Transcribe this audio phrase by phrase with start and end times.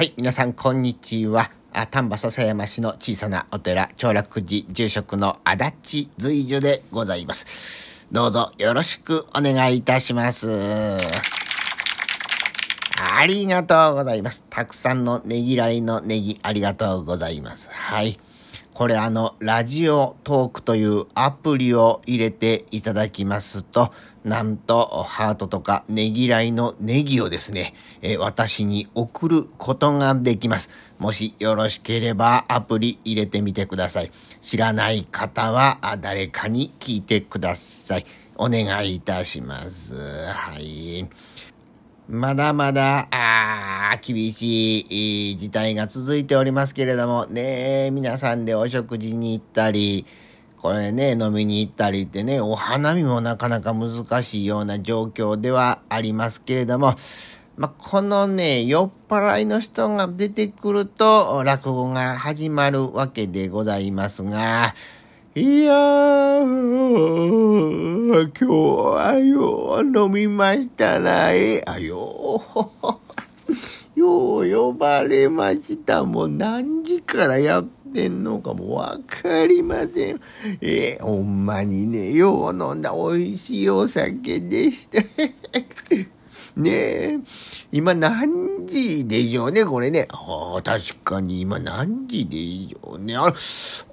[0.00, 1.50] はい、皆さん、こんにちは。
[1.74, 8.06] あ丹波篠山市の小さなお寺、長楽寺住職の足立随樹でございます。
[8.10, 10.48] どうぞよろしくお願いいたします。
[13.12, 14.42] ありがとうございます。
[14.48, 17.70] たくさんのねぎらいのネギありがとうございます。
[17.70, 18.18] はい。
[18.72, 23.92] これあの、ラジオトークというアプリを入れていただきますと、
[24.24, 30.68] なんと、ハートとかねぎらいのネギをですね、え私に送ることができます。
[30.98, 34.10] もしよろしければアプリ入れてみてください。
[34.42, 38.04] 知らない方は誰かに聞いてください。
[38.36, 39.94] お願いいたします。
[39.94, 41.08] はい。
[42.10, 44.80] まだまだ、あ厳し
[45.30, 50.04] い事態が続いておりますけれども、ね皆さんでお食事に行ったり、
[50.62, 56.96] これね、飲みに行ったりってね、お花見もなかなか難しいような状況ではありますけれども、
[57.56, 64.74] まあ、このね、酔っ払いの人が出てくると、落語が始まるわけでございますが、
[65.34, 66.44] いやー、
[68.22, 72.42] 今日はよう、飲みましたな、え、あよ、
[73.96, 76.04] よう呼ばれました。
[76.04, 80.20] もう何時からやってんのかもわかりません。
[80.60, 85.00] えほんまにね、よう飲んだ美味しいお酒でした。
[86.56, 87.18] ねえ、
[87.70, 90.08] 今何時でしょうね、これね。
[90.10, 92.36] ああ、確かに今何時で
[92.68, 93.16] しょうね。
[93.16, 93.32] あ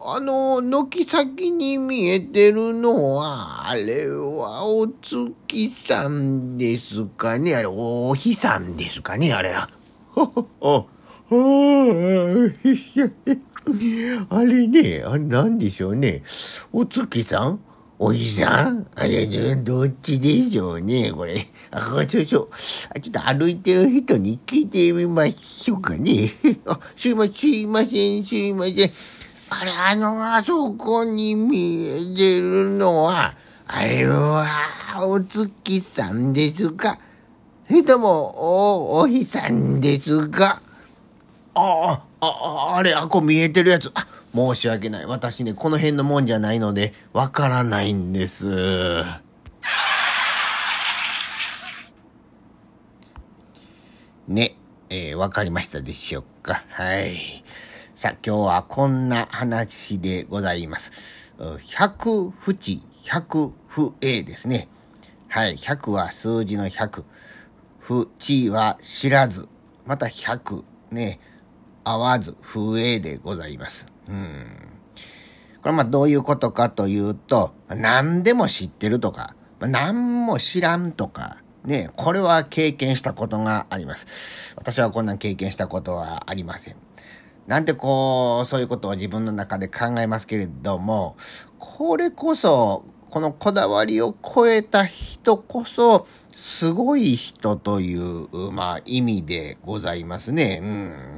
[0.01, 7.55] あの、軒先に見えてるのは、あれはお月さんですかね。
[7.55, 9.53] あれ、お日さんですかね、あれ。
[9.53, 9.69] あ、
[10.15, 10.85] あ、
[14.30, 16.23] あれね、あれなんでしょうね。
[16.72, 17.59] お月さん？
[18.00, 18.88] おじさん？
[18.95, 21.48] あれ、どっちでしょうね、これ。
[21.72, 22.25] あ、そうそう。
[22.25, 26.31] ちょっと歩いてる人に聞いてみましょうかね。
[26.66, 28.92] あ、すいません、すいません、すいません。
[29.49, 33.33] あれ、あの、あそこに見えてるのは、
[33.67, 34.45] あれは、
[35.02, 36.99] お月さんですか？
[37.67, 40.61] それとも、お、お日さんですか？
[41.59, 43.91] ああ、あ、あれ、あ、こ見えてるやつ。
[43.95, 45.05] あ、申し訳ない。
[45.07, 48.45] 私ね、この辺のもんじゃないので、わからないんです。
[54.27, 54.55] ね、
[54.89, 56.63] えー、わかりましたでしょうか？
[56.69, 57.43] はい。
[57.95, 61.33] さあ、今日はこんな話でございます。
[61.75, 64.67] 百不知、百不英ですね。
[65.29, 65.55] はい。
[65.55, 67.03] 100は数字の100。
[67.79, 69.47] 不知は知らず。
[69.85, 71.19] また100ね。
[71.89, 73.86] 合わず、不英でございます。
[74.09, 74.45] うん。
[75.61, 84.55] これまあどういうことかというと、何でも知ってるとか、何も知らんとか、ね、これは経験したことがあります。
[84.58, 86.75] 私はこんなん経験したことはありません。
[87.48, 91.15] なんてこう、そういうことを自分の中で考えますけれども、
[91.58, 100.59] これこそ、このこだわりを超えた人こそ、すごい人という、まあ意味でございますね。
[100.61, 101.17] うん。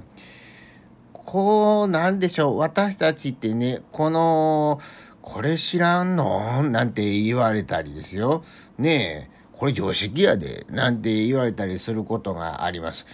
[1.32, 4.80] こう、なんでしょう、私たちってね、この、
[5.22, 6.64] これ知らんの？
[6.64, 8.44] なんて言われたりですよ。
[8.80, 13.06] ねえ、これ常識やで、なんて言われたりすることがあります。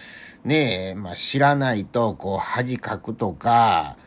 [0.45, 3.97] ねえ、まあ知らないと、こう、恥かくとか、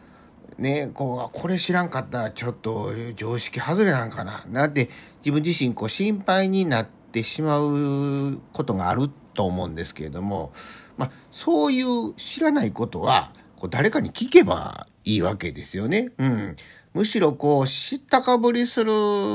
[0.57, 4.47] ねこう、これ知らんかったらちょっと常識外れなんかな。
[4.49, 10.55] なんて自分自身こう心配になってしまうことがあると思うんですけれども、
[10.97, 16.11] まあそういう知らないことは、こう誰かに聞けばいいわけですよね。
[16.19, 16.57] うん。
[16.95, 18.93] むしろこう知ったかぶりする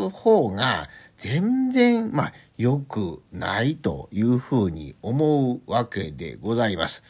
[0.10, 7.04] 方が全然、まあ、良くないというふうに思うわけでございます。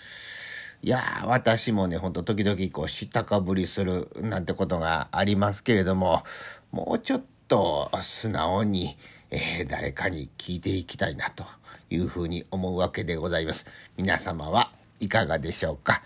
[0.81, 6.23] いや私もね、ほんと時々こう知ったかぶりするなんてことがありますけれども、
[6.72, 8.97] もうちょっと素直に、
[9.29, 11.46] えー、誰かに聞いていきたいなと
[11.90, 13.66] いうふうに思うわけでございます。
[13.97, 16.02] 皆様はいかがでしょうか？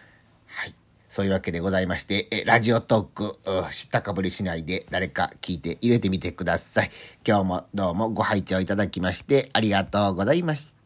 [1.10, 6.90] そういうわけでございまして、えラジオトーク、知ったかぶりしないで誰か聞いて入れてみてください。
[7.26, 10.77] 今日もどうもご拝聴いただきましてありがとうございました。